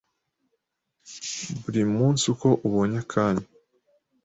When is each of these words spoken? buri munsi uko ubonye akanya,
buri 1.61 1.81
munsi 1.95 2.23
uko 2.33 2.47
ubonye 2.67 2.97
akanya, 3.03 3.45